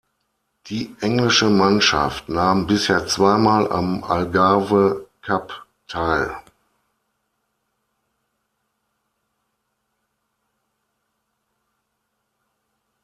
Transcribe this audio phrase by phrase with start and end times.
[0.65, 6.35] Die englische Mannschaft nahm bisher zweimal am Algarve-Cup teil.